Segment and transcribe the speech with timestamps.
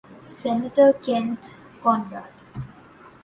[0.39, 1.41] Senator Kent
[1.83, 2.23] Conrad.